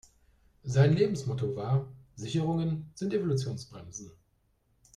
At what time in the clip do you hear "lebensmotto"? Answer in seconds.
0.93-1.55